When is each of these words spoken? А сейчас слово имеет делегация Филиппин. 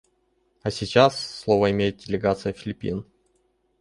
А 0.63 0.71
сейчас 0.71 1.23
слово 1.39 1.69
имеет 1.69 1.97
делегация 1.97 2.53
Филиппин. 2.53 3.05